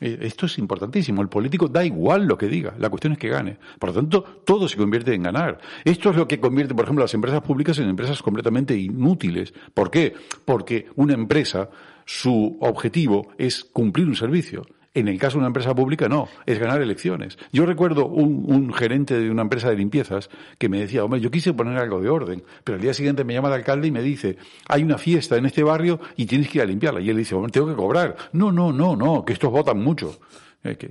Eh, 0.00 0.18
esto 0.22 0.46
es 0.46 0.58
importantísimo. 0.58 1.22
El 1.22 1.28
político 1.28 1.68
da 1.68 1.84
igual 1.84 2.26
lo 2.26 2.36
que 2.36 2.48
diga. 2.48 2.74
La 2.78 2.88
cuestión 2.88 3.12
es 3.12 3.18
que 3.18 3.28
gane. 3.28 3.58
Por 3.78 3.90
lo 3.90 3.94
tanto, 3.94 4.22
todo 4.44 4.68
se 4.68 4.76
convierte 4.76 5.14
en 5.14 5.22
ganar. 5.22 5.60
Esto 5.84 6.10
es 6.10 6.16
lo 6.16 6.26
que 6.26 6.40
convierte, 6.40 6.74
por 6.74 6.84
ejemplo, 6.84 7.04
las 7.04 7.14
empresas 7.14 7.42
públicas 7.42 7.78
en 7.78 7.88
empresas 7.88 8.22
completamente 8.22 8.76
inútiles. 8.76 9.52
¿Por 9.74 9.90
qué? 9.90 10.14
Porque 10.44 10.86
una 10.96 11.14
empresa, 11.14 11.68
su 12.06 12.56
objetivo 12.60 13.28
es 13.38 13.64
cumplir 13.64 14.06
un 14.06 14.16
servicio. 14.16 14.66
En 14.92 15.06
el 15.06 15.18
caso 15.20 15.34
de 15.34 15.38
una 15.38 15.46
empresa 15.46 15.72
pública, 15.72 16.08
no, 16.08 16.28
es 16.46 16.58
ganar 16.58 16.82
elecciones. 16.82 17.38
Yo 17.52 17.64
recuerdo 17.64 18.06
un, 18.06 18.44
un, 18.52 18.72
gerente 18.72 19.16
de 19.18 19.30
una 19.30 19.42
empresa 19.42 19.70
de 19.70 19.76
limpiezas 19.76 20.30
que 20.58 20.68
me 20.68 20.80
decía, 20.80 21.04
hombre, 21.04 21.20
yo 21.20 21.30
quise 21.30 21.52
poner 21.52 21.78
algo 21.78 22.00
de 22.00 22.08
orden, 22.08 22.42
pero 22.64 22.74
al 22.74 22.82
día 22.82 22.92
siguiente 22.92 23.22
me 23.22 23.34
llama 23.34 23.48
el 23.48 23.54
alcalde 23.54 23.86
y 23.86 23.92
me 23.92 24.02
dice, 24.02 24.36
hay 24.66 24.82
una 24.82 24.98
fiesta 24.98 25.36
en 25.36 25.46
este 25.46 25.62
barrio 25.62 26.00
y 26.16 26.26
tienes 26.26 26.48
que 26.48 26.58
ir 26.58 26.62
a 26.62 26.66
limpiarla. 26.66 27.00
Y 27.00 27.08
él 27.08 27.16
dice, 27.16 27.36
hombre, 27.36 27.52
tengo 27.52 27.68
que 27.68 27.76
cobrar. 27.76 28.16
No, 28.32 28.50
no, 28.50 28.72
no, 28.72 28.96
no, 28.96 29.24
que 29.24 29.32
estos 29.32 29.52
votan 29.52 29.78
mucho. 29.78 30.18
Es 30.62 30.76
que, 30.76 30.86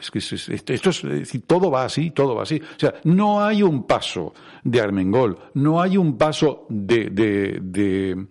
es 0.00 0.10
que 0.10 0.18
esto 0.18 0.90
es, 0.90 1.02
decir, 1.02 1.42
todo 1.46 1.70
va 1.70 1.84
así, 1.84 2.10
todo 2.10 2.34
va 2.34 2.42
así. 2.44 2.60
O 2.60 2.80
sea, 2.80 2.94
no 3.04 3.44
hay 3.44 3.62
un 3.62 3.86
paso 3.86 4.34
de 4.64 4.80
Armengol, 4.80 5.38
no 5.54 5.80
hay 5.80 5.96
un 5.96 6.18
paso 6.18 6.66
de, 6.68 7.10
de, 7.10 7.60
de 7.62 8.26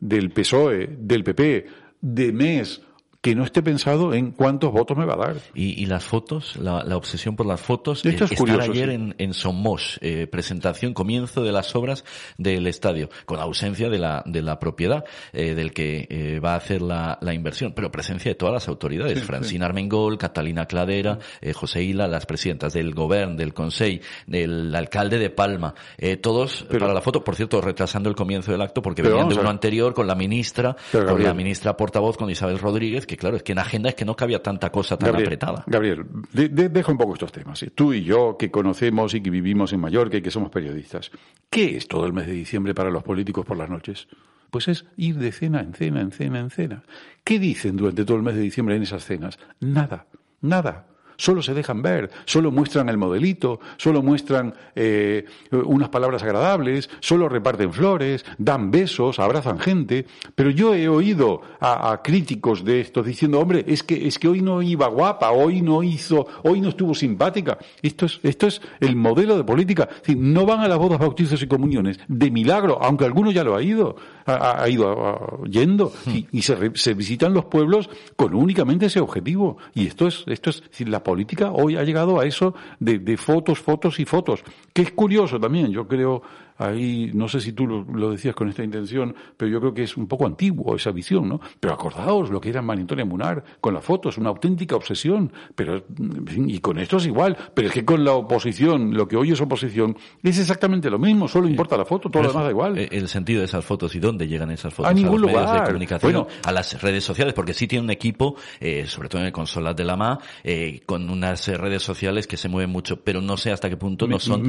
del 0.00 0.30
PSOE, 0.32 0.96
del 0.98 1.24
PP, 1.24 1.66
de 2.02 2.32
MES 2.32 2.82
que 3.24 3.34
no 3.34 3.42
esté 3.42 3.62
pensado 3.62 4.12
en 4.12 4.32
cuántos 4.32 4.70
votos 4.70 4.98
me 4.98 5.06
va 5.06 5.14
a 5.14 5.16
dar. 5.16 5.36
Y, 5.54 5.86
las 5.86 6.04
fotos, 6.04 6.56
la, 6.56 6.94
obsesión 6.94 7.36
por 7.36 7.46
las 7.46 7.58
fotos. 7.58 8.04
Esto 8.04 8.24
es 8.24 8.32
eh, 8.32 8.36
curioso, 8.36 8.70
ayer 8.70 8.90
en, 8.90 9.14
en 9.16 9.32
Somos, 9.32 9.98
eh, 10.02 10.26
presentación, 10.26 10.92
comienzo 10.92 11.42
de 11.42 11.50
las 11.50 11.74
obras 11.74 12.04
del 12.36 12.66
estadio, 12.66 13.08
con 13.24 13.40
ausencia 13.40 13.88
de 13.88 13.98
la, 13.98 14.22
de 14.26 14.42
la 14.42 14.58
propiedad 14.58 15.06
eh, 15.32 15.54
del 15.54 15.72
que 15.72 16.38
va 16.44 16.52
a 16.52 16.56
hacer 16.56 16.82
la, 16.82 17.18
inversión, 17.32 17.72
pero 17.72 17.90
presencia 17.90 18.30
de 18.30 18.34
todas 18.34 18.52
las 18.52 18.68
autoridades, 18.68 19.22
Francina 19.24 19.64
Armengol, 19.64 20.18
Catalina 20.18 20.66
Cladera, 20.66 21.18
José 21.54 21.82
Hila, 21.82 22.06
las 22.06 22.26
presidentas 22.26 22.74
del 22.74 22.92
Gobierno, 22.92 23.36
del 23.36 23.54
Consejo, 23.54 24.04
del 24.26 24.74
alcalde 24.74 25.18
de 25.18 25.30
Palma, 25.30 25.74
todos 26.20 26.64
para 26.64 26.92
la 26.92 27.00
foto, 27.00 27.24
por 27.24 27.36
cierto, 27.36 27.62
retrasando 27.62 28.10
el 28.10 28.14
comienzo 28.14 28.52
del 28.52 28.60
acto 28.60 28.82
porque 28.82 29.00
venían 29.00 29.30
de 29.30 29.36
uno 29.36 29.48
anterior 29.48 29.94
con 29.94 30.06
la 30.06 30.14
ministra, 30.14 30.76
con 30.92 31.22
la 31.22 31.32
ministra 31.32 31.74
portavoz, 31.74 32.18
con 32.18 32.28
Isabel 32.28 32.58
Rodríguez, 32.58 33.06
que 33.06 33.13
claro, 33.16 33.36
es 33.36 33.42
que 33.42 33.52
en 33.52 33.58
agenda 33.58 33.88
es 33.88 33.94
que 33.94 34.04
no 34.04 34.16
cabía 34.16 34.42
tanta 34.42 34.70
cosa 34.70 34.96
tan 34.96 35.14
apretada. 35.14 35.64
Gabriel, 35.66 36.04
deja 36.32 36.92
un 36.92 36.98
poco 36.98 37.14
estos 37.14 37.32
temas. 37.32 37.64
Tú 37.74 37.92
y 37.92 38.02
yo, 38.02 38.36
que 38.38 38.50
conocemos 38.50 39.14
y 39.14 39.20
que 39.20 39.30
vivimos 39.30 39.72
en 39.72 39.80
Mallorca 39.80 40.16
y 40.16 40.22
que 40.22 40.30
somos 40.30 40.50
periodistas, 40.50 41.10
¿qué 41.50 41.76
es 41.76 41.88
todo 41.88 42.06
el 42.06 42.12
mes 42.12 42.26
de 42.26 42.32
diciembre 42.32 42.74
para 42.74 42.90
los 42.90 43.02
políticos 43.02 43.44
por 43.44 43.56
las 43.56 43.68
noches? 43.68 44.08
Pues 44.50 44.68
es 44.68 44.84
ir 44.96 45.16
de 45.18 45.32
cena 45.32 45.60
en 45.60 45.74
cena, 45.74 46.00
en 46.00 46.12
cena, 46.12 46.38
en 46.38 46.50
cena. 46.50 46.82
¿Qué 47.24 47.38
dicen 47.38 47.76
durante 47.76 48.04
todo 48.04 48.16
el 48.16 48.22
mes 48.22 48.36
de 48.36 48.42
diciembre 48.42 48.76
en 48.76 48.82
esas 48.82 49.04
cenas? 49.04 49.38
Nada, 49.60 50.06
nada. 50.40 50.86
Solo 51.16 51.42
se 51.42 51.54
dejan 51.54 51.82
ver, 51.82 52.10
solo 52.24 52.50
muestran 52.50 52.88
el 52.88 52.98
modelito, 52.98 53.60
solo 53.76 54.02
muestran 54.02 54.54
eh, 54.74 55.24
unas 55.50 55.88
palabras 55.88 56.22
agradables, 56.22 56.90
solo 57.00 57.28
reparten 57.28 57.72
flores, 57.72 58.24
dan 58.38 58.70
besos, 58.70 59.18
abrazan 59.18 59.58
gente. 59.58 60.06
Pero 60.34 60.50
yo 60.50 60.74
he 60.74 60.88
oído 60.88 61.42
a, 61.60 62.00
críticos 62.02 62.64
de 62.64 62.80
esto 62.80 63.02
diciendo, 63.02 63.40
hombre, 63.40 63.64
es 63.66 63.82
que, 63.82 64.06
es 64.06 64.18
que 64.18 64.28
hoy 64.28 64.40
no 64.40 64.62
iba 64.62 64.88
guapa, 64.88 65.30
hoy 65.30 65.62
no 65.62 65.82
hizo, 65.82 66.26
hoy 66.42 66.60
no 66.60 66.70
estuvo 66.70 66.94
simpática. 66.94 67.58
Esto 67.82 68.06
es, 68.06 68.20
esto 68.22 68.46
es 68.46 68.60
el 68.80 68.96
modelo 68.96 69.36
de 69.36 69.44
política. 69.44 69.88
no 70.16 70.46
van 70.46 70.60
a 70.60 70.68
las 70.68 70.78
bodas, 70.78 70.98
bautizos 70.98 71.42
y 71.42 71.46
comuniones 71.46 71.98
de 72.08 72.30
milagro, 72.30 72.78
aunque 72.82 73.04
alguno 73.04 73.30
ya 73.30 73.44
lo 73.44 73.56
ha 73.56 73.62
ido, 73.62 73.96
ha, 74.26 74.68
ido 74.68 75.42
yendo, 75.44 75.92
y, 76.32 76.42
se, 76.42 76.94
visitan 76.94 77.34
los 77.34 77.46
pueblos 77.46 77.88
con 78.16 78.34
únicamente 78.34 78.86
ese 78.86 79.00
objetivo. 79.00 79.58
Y 79.74 79.86
esto 79.86 80.06
es, 80.06 80.24
esto 80.26 80.50
es, 80.50 80.62
la 80.80 81.02
política 81.04 81.52
hoy 81.52 81.76
ha 81.76 81.84
llegado 81.84 82.18
a 82.18 82.26
eso 82.26 82.54
de, 82.80 82.98
de 82.98 83.16
fotos, 83.16 83.60
fotos 83.60 84.00
y 84.00 84.04
fotos, 84.04 84.42
que 84.72 84.82
es 84.82 84.90
curioso 84.90 85.38
también, 85.38 85.70
yo 85.70 85.86
creo, 85.86 86.22
ahí, 86.56 87.10
no 87.14 87.28
sé 87.28 87.40
si 87.40 87.52
tú 87.52 87.66
lo, 87.66 88.10
decías 88.10 88.34
con 88.34 88.48
esta 88.48 88.62
intención, 88.62 89.14
pero 89.36 89.50
yo 89.50 89.60
creo 89.60 89.74
que 89.74 89.82
es 89.82 89.96
un 89.96 90.06
poco 90.06 90.26
antiguo 90.26 90.76
esa 90.76 90.90
visión, 90.90 91.28
¿no? 91.28 91.40
Pero 91.60 91.74
acordaos 91.74 92.30
lo 92.30 92.40
que 92.40 92.50
era 92.50 92.62
Manitonia 92.62 93.04
Munar 93.04 93.44
con 93.60 93.74
la 93.74 93.80
foto, 93.80 94.08
es 94.08 94.18
una 94.18 94.30
auténtica 94.30 94.76
obsesión, 94.76 95.32
pero, 95.54 95.84
y 96.28 96.58
con 96.60 96.78
esto 96.78 96.98
es 96.98 97.06
igual, 97.06 97.36
pero 97.54 97.68
es 97.68 97.74
que 97.74 97.84
con 97.84 98.04
la 98.04 98.12
oposición, 98.12 98.94
lo 98.94 99.08
que 99.08 99.16
hoy 99.16 99.32
es 99.32 99.40
oposición, 99.40 99.96
es 100.22 100.38
exactamente 100.38 100.90
lo 100.90 100.98
mismo, 100.98 101.28
solo 101.28 101.48
importa 101.48 101.76
la 101.76 101.84
foto, 101.84 102.10
todo 102.10 102.22
lo 102.22 102.28
demás 102.28 102.44
da 102.44 102.50
igual. 102.50 102.78
Eh, 102.78 102.88
el 102.92 103.08
sentido 103.08 103.40
de 103.40 103.46
esas 103.46 103.64
fotos 103.64 103.94
y 103.94 104.00
dónde 104.00 104.26
llegan 104.28 104.50
esas 104.50 104.72
fotos. 104.72 104.90
A 104.90 104.94
ningún 104.94 105.20
lugar. 105.20 105.60
de 105.60 105.66
comunicación, 105.66 106.26
a 106.44 106.52
las 106.52 106.80
redes 106.80 107.04
sociales, 107.04 107.34
porque 107.34 107.54
sí 107.54 107.66
tiene 107.66 107.84
un 107.84 107.90
equipo, 107.90 108.36
eh, 108.60 108.86
sobre 108.86 109.08
todo 109.08 109.20
en 109.20 109.26
el 109.26 109.32
consolas 109.32 109.76
de 109.76 109.84
la 109.84 109.96
MA, 109.96 110.18
eh, 110.42 110.80
con 110.86 111.10
unas 111.10 111.48
redes 111.48 111.82
sociales 111.82 112.26
que 112.26 112.36
se 112.36 112.48
mueven 112.48 112.70
mucho, 112.70 113.00
pero 113.00 113.20
no 113.20 113.36
sé 113.36 113.52
hasta 113.52 113.68
qué 113.68 113.76
punto 113.76 114.06
no 114.06 114.18
son 114.18 114.46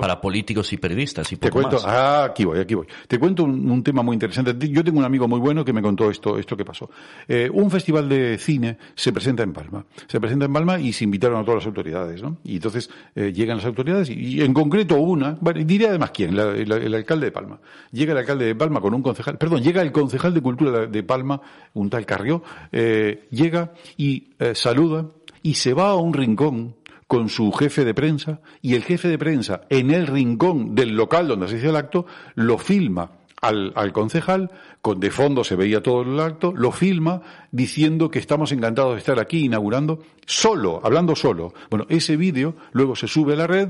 para 0.00 0.20
políticos 0.20 0.72
y 0.72 0.76
periodistas. 0.76 1.15
Te 1.22 1.50
cuento, 1.50 1.78
ah, 1.84 2.24
aquí 2.24 2.44
voy, 2.44 2.58
aquí 2.58 2.74
voy. 2.74 2.86
Te 3.08 3.18
cuento 3.18 3.44
un, 3.44 3.82
tema 3.82 4.02
muy 4.02 4.14
interesante. 4.14 4.68
Yo 4.68 4.84
tengo 4.84 4.98
un 4.98 5.04
amigo 5.04 5.26
muy 5.26 5.40
bueno 5.40 5.64
que 5.64 5.72
me 5.72 5.80
contó 5.80 6.10
esto, 6.10 6.38
esto 6.38 6.56
que 6.56 6.64
pasó. 6.64 6.90
Eh, 7.26 7.48
un 7.52 7.70
festival 7.70 8.08
de 8.08 8.38
cine 8.38 8.76
se 8.94 9.12
presenta 9.12 9.42
en 9.42 9.52
Palma. 9.52 9.84
Se 10.06 10.20
presenta 10.20 10.44
en 10.44 10.52
Palma 10.52 10.78
y 10.78 10.92
se 10.92 11.04
invitaron 11.04 11.40
a 11.40 11.44
todas 11.44 11.62
las 11.62 11.66
autoridades, 11.66 12.22
¿no? 12.22 12.38
Y 12.44 12.56
entonces 12.56 12.90
eh, 13.14 13.32
llegan 13.32 13.56
las 13.58 13.66
autoridades 13.66 14.10
y, 14.10 14.42
en 14.42 14.52
concreto 14.52 14.96
una, 14.96 15.36
bueno, 15.40 15.64
diré 15.64 15.88
además 15.88 16.10
quién, 16.10 16.36
el 16.38 16.94
alcalde 16.94 17.26
de 17.26 17.32
Palma. 17.32 17.58
Llega 17.92 18.12
el 18.12 18.18
alcalde 18.18 18.46
de 18.46 18.54
Palma 18.54 18.80
con 18.80 18.92
un 18.92 19.02
concejal, 19.02 19.38
perdón, 19.38 19.62
llega 19.62 19.82
el 19.82 19.92
concejal 19.92 20.34
de 20.34 20.40
Cultura 20.40 20.86
de 20.86 21.02
Palma, 21.02 21.40
un 21.74 21.88
tal 21.88 22.04
Carrió, 22.04 22.42
eh, 22.72 23.26
llega 23.30 23.72
y 23.96 24.28
saluda 24.54 25.06
y 25.42 25.54
se 25.54 25.74
va 25.74 25.90
a 25.90 25.96
un 25.96 26.12
rincón 26.12 26.74
con 27.06 27.28
su 27.28 27.52
jefe 27.52 27.84
de 27.84 27.94
prensa 27.94 28.40
y 28.62 28.74
el 28.74 28.82
jefe 28.82 29.08
de 29.08 29.18
prensa 29.18 29.62
en 29.70 29.90
el 29.90 30.06
rincón 30.06 30.74
del 30.74 30.96
local 30.96 31.28
donde 31.28 31.48
se 31.48 31.58
hizo 31.58 31.70
el 31.70 31.76
acto 31.76 32.06
lo 32.34 32.58
filma 32.58 33.10
al, 33.40 33.72
al, 33.76 33.92
concejal, 33.92 34.50
con 34.80 34.98
de 34.98 35.10
fondo 35.10 35.44
se 35.44 35.56
veía 35.56 35.82
todo 35.82 36.02
el 36.02 36.18
acto, 36.18 36.52
lo 36.56 36.72
filma 36.72 37.20
diciendo 37.50 38.10
que 38.10 38.18
estamos 38.18 38.50
encantados 38.50 38.94
de 38.94 38.98
estar 38.98 39.20
aquí 39.20 39.44
inaugurando, 39.44 40.00
solo, 40.24 40.80
hablando 40.82 41.14
solo. 41.14 41.52
Bueno, 41.70 41.86
ese 41.88 42.16
vídeo 42.16 42.56
luego 42.72 42.96
se 42.96 43.06
sube 43.06 43.34
a 43.34 43.36
la 43.36 43.46
red, 43.46 43.68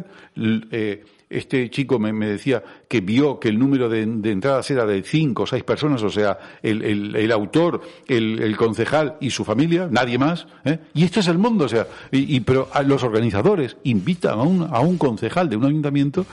eh, 0.71 1.05
este 1.28 1.71
chico 1.71 1.99
me, 1.99 2.12
decía 2.12 2.62
que 2.88 3.00
vio 3.00 3.40
que 3.40 3.49
el 3.49 3.59
número 3.59 3.88
de, 3.88 4.02
entradas 4.02 4.71
era 4.71 4.87
de 4.87 5.02
cinco 5.02 5.42
o 5.42 5.47
seis 5.47 5.64
personas, 5.64 6.02
o 6.02 6.11
sea, 6.11 6.38
el, 6.62 7.33
autor, 7.33 7.80
el, 8.06 8.56
concejal 8.56 9.16
y 9.21 9.30
su 9.30 9.45
familia, 9.45 9.88
nadie 9.90 10.18
más. 10.18 10.47
¿eh? 10.64 10.78
Y 10.95 11.04
esto 11.04 11.21
es 11.21 11.28
el 11.28 11.38
mundo, 11.38 11.64
o 11.64 11.68
sea, 11.68 11.87
y, 12.12 12.40
pero 12.40 12.68
los 12.85 13.02
organizadores 13.02 13.76
invitan 13.85 14.38
a 14.38 14.42
un, 14.42 14.62
a 14.62 14.80
un 14.80 14.99
concejal 14.99 15.49
de 15.49 15.56
un 15.56 15.64
ayuntamiento 15.64 16.26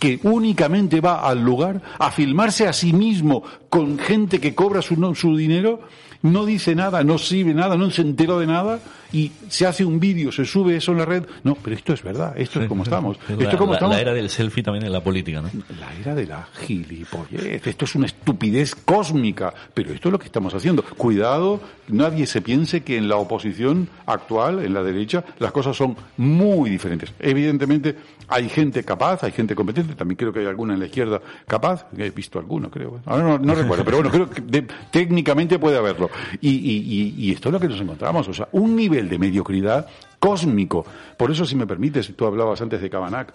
que 0.00 0.18
únicamente 0.22 1.00
va 1.00 1.28
al 1.28 1.44
lugar 1.44 1.80
a 1.98 2.10
filmarse 2.10 2.66
a 2.66 2.72
sí 2.72 2.92
mismo 2.92 3.44
con 3.68 3.98
gente 3.98 4.40
que 4.40 4.54
cobra 4.54 4.82
su, 4.82 5.14
su 5.14 5.36
dinero, 5.36 5.82
no 6.22 6.44
dice 6.44 6.74
nada, 6.74 7.02
no 7.02 7.18
sirve 7.18 7.54
nada, 7.54 7.76
no 7.76 7.90
se 7.90 8.02
enteró 8.02 8.38
de 8.38 8.46
nada 8.46 8.80
y 9.12 9.32
se 9.48 9.66
hace 9.66 9.84
un 9.84 9.98
vídeo, 9.98 10.30
se 10.30 10.44
sube 10.44 10.76
eso 10.76 10.92
en 10.92 10.98
la 10.98 11.04
red. 11.04 11.24
No, 11.42 11.54
pero 11.54 11.74
esto 11.74 11.92
es 11.92 12.02
verdad, 12.02 12.34
esto 12.36 12.60
es 12.60 12.68
como 12.68 12.84
estamos. 12.84 13.18
esto 13.28 13.48
es 13.50 13.56
como 13.56 13.74
estamos. 13.74 13.96
la 13.96 14.00
era 14.00 14.14
del 14.14 14.28
selfie 14.28 14.62
también 14.62 14.84
en 14.84 14.92
la 14.92 15.02
política, 15.02 15.40
¿no? 15.40 15.50
La 15.78 15.94
era 16.00 16.14
de 16.14 16.26
la 16.26 16.46
gilipollez. 16.66 17.66
Esto 17.66 17.84
es 17.84 17.94
una 17.94 18.06
estupidez 18.06 18.74
cósmica, 18.74 19.52
pero 19.74 19.92
esto 19.92 20.08
es 20.08 20.12
lo 20.12 20.18
que 20.18 20.26
estamos 20.26 20.54
haciendo. 20.54 20.82
Cuidado, 20.82 21.60
nadie 21.88 22.26
se 22.26 22.40
piense 22.40 22.82
que 22.82 22.96
en 22.96 23.08
la 23.08 23.16
oposición 23.16 23.88
actual, 24.06 24.64
en 24.64 24.74
la 24.74 24.82
derecha, 24.82 25.24
las 25.38 25.52
cosas 25.52 25.76
son 25.76 25.96
muy 26.16 26.70
diferentes. 26.70 27.12
Evidentemente, 27.18 27.96
hay 28.28 28.48
gente 28.48 28.84
capaz, 28.84 29.24
hay 29.24 29.32
gente 29.32 29.54
competente, 29.54 29.94
también 29.94 30.16
creo 30.16 30.32
que 30.32 30.40
hay 30.40 30.46
alguna 30.46 30.74
en 30.74 30.80
la 30.80 30.86
izquierda 30.86 31.20
capaz, 31.46 31.86
he 31.96 32.10
visto 32.10 32.38
alguno, 32.38 32.70
creo. 32.70 33.00
Ahora 33.06 33.38
no, 33.38 33.54
recuerdo, 33.54 33.84
pero 33.84 33.96
bueno, 33.96 34.10
creo 34.10 34.30
que 34.30 34.66
técnicamente 34.90 35.58
puede 35.58 35.76
haberlo. 35.76 36.09
Y, 36.40 37.30
esto 37.32 37.48
es 37.48 37.52
lo 37.52 37.60
que 37.60 37.68
nos 37.68 37.80
encontramos, 37.80 38.28
o 38.28 38.34
sea, 38.34 38.48
un 38.52 38.76
nivel 38.76 39.08
de 39.08 39.18
mediocridad 39.18 39.86
cósmico. 40.18 40.84
Por 41.16 41.30
eso, 41.30 41.44
si 41.44 41.56
me 41.56 41.66
permites, 41.66 42.14
tú 42.16 42.26
hablabas 42.26 42.60
antes 42.60 42.80
de 42.80 42.90
Cabanac, 42.90 43.32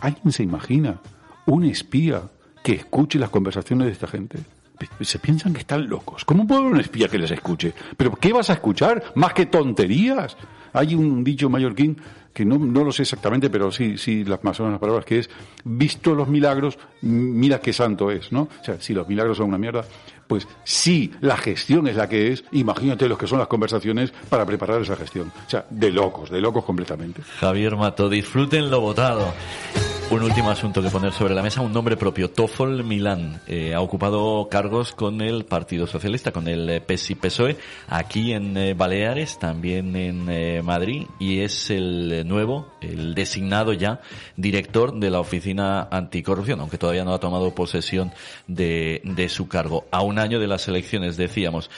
¿alguien 0.00 0.32
se 0.32 0.42
imagina 0.42 1.00
un 1.46 1.64
espía 1.64 2.22
que 2.62 2.74
escuche 2.74 3.18
las 3.18 3.30
conversaciones 3.30 3.86
de 3.86 3.92
esta 3.92 4.06
gente? 4.06 4.38
Se 5.00 5.18
piensan 5.18 5.54
que 5.54 5.60
están 5.60 5.88
locos. 5.88 6.24
¿Cómo 6.24 6.46
puede 6.46 6.60
haber 6.60 6.74
un 6.74 6.80
espía 6.80 7.08
que 7.08 7.18
les 7.18 7.30
escuche? 7.30 7.72
¿Pero 7.96 8.12
qué 8.12 8.32
vas 8.32 8.50
a 8.50 8.54
escuchar? 8.54 9.02
¿Más 9.14 9.32
que 9.32 9.46
tonterías? 9.46 10.36
Hay 10.74 10.94
un 10.94 11.24
dicho 11.24 11.48
mallorquín 11.48 11.96
que 12.36 12.44
no, 12.44 12.58
no 12.58 12.84
lo 12.84 12.92
sé 12.92 13.00
exactamente, 13.00 13.48
pero 13.48 13.72
sí, 13.72 13.96
sí, 13.96 14.22
las 14.22 14.44
más 14.44 14.60
o 14.60 14.64
menos 14.64 14.74
las 14.74 14.80
palabras, 14.80 15.06
que 15.06 15.20
es, 15.20 15.30
visto 15.64 16.14
los 16.14 16.28
milagros, 16.28 16.78
mira 17.00 17.60
qué 17.60 17.72
santo 17.72 18.10
es, 18.10 18.30
¿no? 18.30 18.42
O 18.42 18.64
sea, 18.64 18.78
si 18.78 18.92
los 18.92 19.08
milagros 19.08 19.38
son 19.38 19.48
una 19.48 19.56
mierda, 19.56 19.86
pues 20.26 20.46
si 20.64 21.12
la 21.20 21.36
gestión 21.36 21.86
es 21.86 21.96
la 21.96 22.08
que 22.08 22.32
es, 22.32 22.44
imagínate 22.52 23.08
los 23.08 23.18
que 23.18 23.26
son 23.26 23.38
las 23.38 23.48
conversaciones 23.48 24.12
para 24.28 24.44
preparar 24.44 24.82
esa 24.82 24.96
gestión. 24.96 25.32
O 25.46 25.50
sea, 25.50 25.66
de 25.70 25.90
locos, 25.90 26.30
de 26.30 26.40
locos 26.40 26.64
completamente. 26.64 27.22
Javier 27.40 27.76
Mato, 27.76 28.08
disfruten 28.08 28.70
lo 28.70 28.80
votado. 28.80 29.32
Un 30.08 30.22
último 30.22 30.50
asunto 30.50 30.80
que 30.80 30.88
poner 30.88 31.12
sobre 31.12 31.34
la 31.34 31.42
mesa, 31.42 31.60
un 31.62 31.72
nombre 31.72 31.96
propio, 31.96 32.30
Toffol 32.30 32.84
Milán, 32.84 33.40
eh, 33.48 33.74
ha 33.74 33.80
ocupado 33.80 34.48
cargos 34.48 34.92
con 34.92 35.20
el 35.20 35.44
Partido 35.44 35.88
Socialista, 35.88 36.30
con 36.30 36.46
el 36.46 36.70
eh, 36.70 36.80
PSI 36.80 37.16
PSOE, 37.16 37.56
aquí 37.88 38.32
en 38.32 38.56
eh, 38.56 38.74
Baleares, 38.74 39.36
también 39.40 39.96
en 39.96 40.64
Madrid, 40.64 41.06
y 41.18 41.40
es 41.40 41.70
el 41.70 42.26
nuevo, 42.26 42.68
el 42.80 43.16
designado 43.16 43.72
ya, 43.72 44.00
director 44.36 44.94
de 44.94 45.10
la 45.10 45.18
Oficina 45.18 45.88
Anticorrupción, 45.90 46.60
aunque 46.60 46.78
todavía 46.78 47.04
no 47.04 47.12
ha 47.12 47.18
tomado 47.18 47.52
posesión 47.52 48.12
de, 48.46 49.02
de 49.02 49.28
su 49.28 49.48
cargo. 49.48 49.86
A 49.90 50.02
un 50.02 50.20
año 50.20 50.38
de 50.38 50.46
las 50.46 50.68
elecciones, 50.68 51.16
decíamos, 51.16 51.68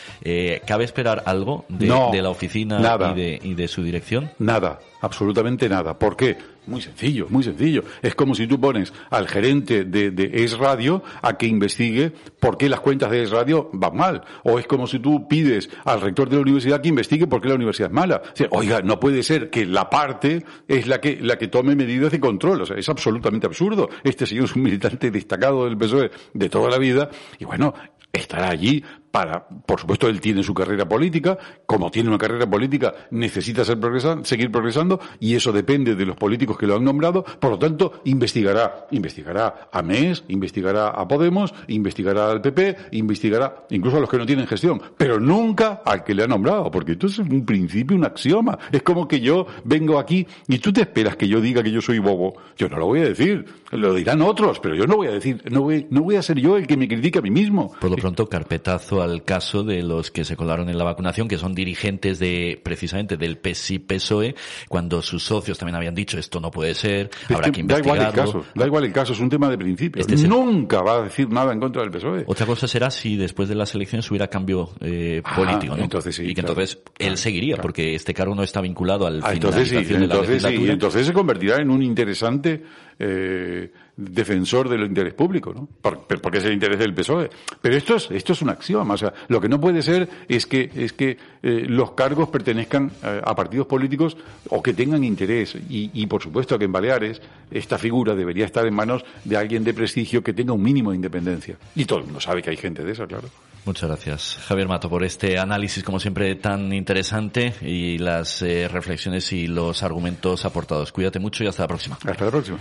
¿cabe 0.66 0.84
esperar 0.84 1.22
algo 1.24 1.64
de, 1.70 1.86
de 2.12 2.22
la 2.22 2.28
oficina 2.28 2.78
Y, 3.12 3.14
de, 3.14 3.40
y 3.42 3.54
de 3.54 3.68
su 3.68 3.82
dirección? 3.82 4.30
Nada, 4.38 4.80
absolutamente 5.00 5.66
nada. 5.68 5.98
¿Por 5.98 6.14
qué? 6.14 6.57
Muy 6.68 6.82
sencillo, 6.82 7.26
muy 7.30 7.42
sencillo. 7.42 7.82
Es 8.02 8.14
como 8.14 8.34
si 8.34 8.46
tú 8.46 8.60
pones 8.60 8.92
al 9.10 9.26
gerente 9.26 9.84
de, 9.84 10.10
de 10.10 10.44
Es 10.44 10.58
Radio 10.58 11.02
a 11.22 11.38
que 11.38 11.46
investigue 11.46 12.12
por 12.40 12.58
qué 12.58 12.68
las 12.68 12.80
cuentas 12.80 13.10
de 13.10 13.22
Es 13.22 13.30
Radio 13.30 13.70
van 13.72 13.96
mal. 13.96 14.22
O 14.44 14.58
es 14.58 14.66
como 14.66 14.86
si 14.86 14.98
tú 14.98 15.26
pides 15.26 15.70
al 15.86 16.02
rector 16.02 16.28
de 16.28 16.36
la 16.36 16.42
universidad 16.42 16.82
que 16.82 16.90
investigue 16.90 17.26
por 17.26 17.40
qué 17.40 17.48
la 17.48 17.54
universidad 17.54 17.88
es 17.88 17.94
mala. 17.94 18.22
oiga, 18.50 18.82
no 18.82 19.00
puede 19.00 19.22
ser 19.22 19.48
que 19.48 19.64
la 19.64 19.88
parte 19.88 20.44
es 20.68 20.86
la 20.86 21.00
que, 21.00 21.18
la 21.22 21.38
que 21.38 21.48
tome 21.48 21.74
medidas 21.74 22.12
de 22.12 22.20
control. 22.20 22.60
O 22.60 22.66
sea, 22.66 22.76
es 22.76 22.88
absolutamente 22.90 23.46
absurdo. 23.46 23.88
Este 24.04 24.26
señor 24.26 24.44
es 24.44 24.54
un 24.54 24.62
militante 24.62 25.10
destacado 25.10 25.64
del 25.64 25.78
PSOE 25.78 26.10
de 26.34 26.48
toda 26.50 26.68
la 26.68 26.78
vida 26.78 27.08
y 27.38 27.46
bueno, 27.46 27.72
estará 28.12 28.50
allí 28.50 28.84
para, 29.10 29.46
por 29.48 29.80
supuesto, 29.80 30.08
él 30.08 30.20
tiene 30.20 30.42
su 30.42 30.54
carrera 30.54 30.88
política, 30.88 31.38
como 31.66 31.90
tiene 31.90 32.08
una 32.08 32.18
carrera 32.18 32.48
política, 32.48 32.94
necesita 33.10 33.64
ser 33.64 33.78
seguir 34.24 34.50
progresando, 34.50 35.00
y 35.20 35.34
eso 35.34 35.52
depende 35.52 35.94
de 35.94 36.06
los 36.06 36.16
políticos 36.16 36.58
que 36.58 36.66
lo 36.66 36.76
han 36.76 36.84
nombrado, 36.84 37.24
por 37.24 37.50
lo 37.50 37.58
tanto, 37.58 38.00
investigará, 38.04 38.86
investigará 38.90 39.68
a 39.72 39.82
MES, 39.82 40.24
investigará 40.28 40.88
a 40.88 41.08
Podemos, 41.08 41.54
investigará 41.68 42.30
al 42.30 42.40
PP, 42.40 42.76
investigará 42.92 43.66
incluso 43.70 43.96
a 43.96 44.00
los 44.00 44.10
que 44.10 44.18
no 44.18 44.26
tienen 44.26 44.46
gestión, 44.46 44.80
pero 44.96 45.18
nunca 45.18 45.82
al 45.84 46.04
que 46.04 46.14
le 46.14 46.24
ha 46.24 46.26
nombrado, 46.26 46.70
porque 46.70 46.92
esto 46.92 47.06
es 47.06 47.18
un 47.18 47.44
principio, 47.44 47.96
un 47.96 48.04
axioma. 48.04 48.58
Es 48.70 48.82
como 48.82 49.08
que 49.08 49.20
yo 49.20 49.46
vengo 49.64 49.98
aquí 49.98 50.26
y 50.46 50.58
tú 50.58 50.72
te 50.72 50.82
esperas 50.82 51.16
que 51.16 51.26
yo 51.26 51.40
diga 51.40 51.62
que 51.62 51.70
yo 51.70 51.80
soy 51.80 51.98
bobo. 51.98 52.34
Yo 52.56 52.68
no 52.68 52.78
lo 52.78 52.86
voy 52.86 53.00
a 53.00 53.04
decir, 53.04 53.46
lo 53.72 53.94
dirán 53.94 54.22
otros, 54.22 54.60
pero 54.60 54.74
yo 54.74 54.86
no 54.86 54.96
voy 54.96 55.08
a 55.08 55.12
decir, 55.12 55.42
no 55.50 55.62
voy, 55.62 55.86
no 55.90 56.02
voy 56.02 56.16
a 56.16 56.22
ser 56.22 56.38
yo 56.38 56.56
el 56.56 56.66
que 56.66 56.76
me 56.76 56.88
critique 56.88 57.18
a 57.18 57.22
mí 57.22 57.30
mismo. 57.30 57.72
Por 57.80 57.90
lo 57.90 57.96
pronto, 57.96 58.28
carpetazo 58.28 58.97
al 59.02 59.24
caso 59.24 59.62
de 59.62 59.82
los 59.82 60.10
que 60.10 60.24
se 60.24 60.36
colaron 60.36 60.68
en 60.68 60.78
la 60.78 60.84
vacunación, 60.84 61.28
que 61.28 61.38
son 61.38 61.54
dirigentes 61.54 62.18
de 62.18 62.60
precisamente 62.62 63.16
del 63.16 63.38
PSI-PSOE, 63.38 64.34
cuando 64.68 65.02
sus 65.02 65.22
socios 65.22 65.58
también 65.58 65.76
habían 65.76 65.94
dicho 65.94 66.18
esto 66.18 66.40
no 66.40 66.50
puede 66.50 66.74
ser, 66.74 67.10
habrá 67.28 67.50
que, 67.50 67.60
investigarlo. 67.60 67.94
Da 67.94 67.98
igual 67.98 68.06
el 68.06 68.12
caso, 68.12 68.44
da 68.54 68.66
igual 68.66 68.84
el 68.84 68.92
caso, 68.92 69.12
es 69.12 69.20
un 69.20 69.28
tema 69.28 69.48
de 69.48 69.58
principio. 69.58 70.00
Este 70.00 70.16
Nunca 70.28 70.82
va 70.82 70.98
a 70.98 71.02
decir 71.02 71.28
nada 71.30 71.52
en 71.52 71.60
contra 71.60 71.82
del 71.82 71.90
PSOE. 71.90 72.24
Otra 72.26 72.46
cosa 72.46 72.68
será 72.68 72.90
si 72.90 73.16
después 73.16 73.48
de 73.48 73.54
las 73.54 73.74
elecciones 73.74 74.10
hubiera 74.10 74.28
cambio 74.28 74.70
eh, 74.80 75.22
ah, 75.24 75.36
político, 75.36 75.76
¿no? 75.76 75.84
Entonces 75.84 76.16
sí, 76.16 76.24
y 76.24 76.34
que 76.34 76.40
entonces 76.40 76.78
él 76.98 77.16
seguiría, 77.16 77.56
porque 77.56 77.94
este 77.94 78.12
cargo 78.12 78.34
no 78.34 78.42
está 78.42 78.60
vinculado 78.60 79.06
al 79.06 79.20
ah, 79.22 79.32
entonces 79.32 79.68
sí, 79.68 79.76
entonces 79.76 80.42
Sí, 80.42 80.68
entonces 80.68 81.06
se 81.06 81.12
convertirá 81.12 81.56
en 81.56 81.70
un 81.70 81.82
interesante 81.82 82.62
eh, 82.98 83.70
defensor 83.96 84.68
del 84.68 84.82
interés 84.82 85.14
público, 85.14 85.52
¿no? 85.52 85.68
Porque 85.80 86.38
es 86.38 86.44
el 86.44 86.52
interés 86.52 86.78
del 86.78 86.94
PSOE. 86.94 87.30
Pero 87.60 87.76
esto 87.76 87.96
es, 87.96 88.10
esto 88.10 88.32
es 88.32 88.42
un 88.42 88.50
axioma. 88.50 88.94
O 88.94 88.96
sea, 88.96 89.12
lo 89.28 89.40
que 89.40 89.48
no 89.48 89.60
puede 89.60 89.82
ser 89.82 90.08
es 90.28 90.46
que, 90.46 90.70
es 90.74 90.92
que 90.92 91.16
eh, 91.42 91.66
los 91.68 91.92
cargos 91.92 92.28
pertenezcan 92.28 92.90
eh, 93.02 93.20
a 93.24 93.34
partidos 93.34 93.66
políticos 93.66 94.16
o 94.48 94.62
que 94.62 94.72
tengan 94.72 95.04
interés. 95.04 95.56
Y, 95.68 95.90
y, 95.94 96.06
por 96.06 96.22
supuesto 96.22 96.58
que 96.58 96.66
en 96.66 96.72
Baleares 96.72 97.20
esta 97.50 97.78
figura 97.78 98.14
debería 98.14 98.46
estar 98.46 98.66
en 98.66 98.74
manos 98.74 99.04
de 99.24 99.36
alguien 99.36 99.64
de 99.64 99.74
prestigio 99.74 100.22
que 100.22 100.32
tenga 100.32 100.52
un 100.52 100.62
mínimo 100.62 100.90
de 100.90 100.96
independencia. 100.96 101.56
Y 101.74 101.84
todo 101.84 101.98
el 101.98 102.04
mundo 102.04 102.20
sabe 102.20 102.42
que 102.42 102.50
hay 102.50 102.56
gente 102.56 102.84
de 102.84 102.92
esa, 102.92 103.06
claro. 103.06 103.28
Muchas 103.68 103.86
gracias, 103.86 104.38
Javier 104.46 104.66
Mato, 104.66 104.88
por 104.88 105.04
este 105.04 105.38
análisis, 105.38 105.84
como 105.84 106.00
siempre, 106.00 106.34
tan 106.36 106.72
interesante 106.72 107.52
y 107.60 107.98
las 107.98 108.40
eh, 108.40 108.66
reflexiones 108.66 109.30
y 109.34 109.46
los 109.46 109.82
argumentos 109.82 110.46
aportados. 110.46 110.90
Cuídate 110.90 111.18
mucho 111.18 111.44
y 111.44 111.48
hasta 111.48 111.64
la 111.64 111.68
próxima. 111.68 111.98
Hasta 112.02 112.24
la 112.24 112.30
próxima. 112.30 112.58